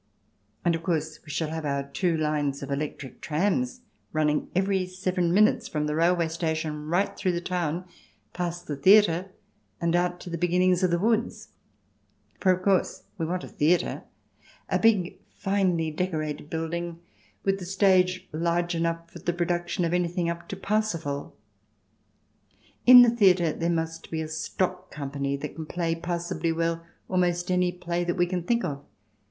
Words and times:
And, 0.65 0.73
of 0.73 0.81
course, 0.81 1.19
we 1.23 1.29
shall 1.29 1.51
have 1.51 1.63
our 1.63 1.83
two 1.87 2.17
lines 2.17 2.63
of 2.63 2.71
electric 2.71 3.21
trams 3.21 3.81
running 4.11 4.49
every 4.55 4.87
seven 4.87 5.31
minutes 5.31 5.67
from 5.67 5.85
the 5.85 5.93
railway 5.93 6.27
station 6.27 6.87
right 6.87 7.15
through 7.15 7.33
the 7.33 7.39
town, 7.39 7.85
past 8.33 8.65
the 8.65 8.75
theatre, 8.75 9.29
and 9.79 9.95
out 9.95 10.19
to 10.21 10.31
the 10.31 10.39
beginnings 10.39 10.81
of 10.81 10.89
the 10.89 10.97
woods. 10.97 11.49
For 12.39 12.51
of 12.51 12.63
course 12.63 13.03
we 13.19 13.27
want 13.27 13.43
a 13.43 13.47
theatre, 13.47 14.01
a 14.69 14.79
big, 14.79 15.19
finely 15.35 15.91
decorated 15.91 16.49
building, 16.49 16.99
with 17.43 17.59
the 17.59 17.65
stage 17.65 18.27
large 18.33 18.73
enough 18.73 19.11
for 19.11 19.19
the 19.19 19.33
production 19.33 19.85
of 19.85 19.93
anything 19.93 20.31
up 20.31 20.49
to" 20.49 20.55
Parsifal." 20.67 21.37
In 22.87 23.03
the 23.03 23.11
theatre 23.11 23.53
there 23.53 23.69
must 23.69 24.09
be 24.09 24.23
a 24.23 24.27
stock 24.27 24.89
company 24.89 25.37
that 25.37 25.53
can 25.53 25.67
play 25.67 25.93
passably 25.93 26.51
well 26.51 26.83
almost 27.07 27.51
any 27.51 27.71
play 27.71 28.03
that 28.03 28.17
we 28.17 28.25
can 28.25 28.41
think 28.41 28.63
of. 28.65 28.81